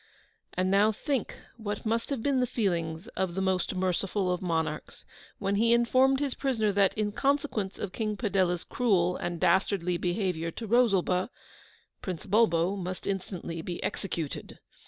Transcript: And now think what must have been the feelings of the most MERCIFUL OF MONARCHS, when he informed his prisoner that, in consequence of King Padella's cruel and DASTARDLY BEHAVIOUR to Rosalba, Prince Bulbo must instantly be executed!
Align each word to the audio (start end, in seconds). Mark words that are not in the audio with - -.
And 0.55 0.71
now 0.71 0.91
think 0.91 1.35
what 1.57 1.85
must 1.85 2.09
have 2.09 2.23
been 2.23 2.39
the 2.39 2.47
feelings 2.47 3.07
of 3.09 3.35
the 3.35 3.39
most 3.39 3.75
MERCIFUL 3.75 4.31
OF 4.33 4.41
MONARCHS, 4.41 5.05
when 5.37 5.57
he 5.57 5.73
informed 5.73 6.19
his 6.19 6.33
prisoner 6.33 6.71
that, 6.71 6.97
in 6.97 7.11
consequence 7.11 7.77
of 7.77 7.91
King 7.93 8.17
Padella's 8.17 8.63
cruel 8.63 9.15
and 9.15 9.39
DASTARDLY 9.39 9.97
BEHAVIOUR 9.99 10.49
to 10.55 10.65
Rosalba, 10.65 11.29
Prince 12.01 12.25
Bulbo 12.25 12.75
must 12.75 13.05
instantly 13.05 13.61
be 13.61 13.77
executed! 13.83 14.57